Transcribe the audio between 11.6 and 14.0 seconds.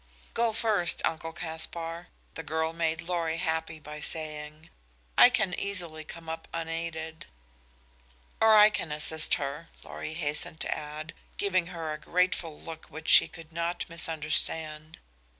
her a grateful look which she could not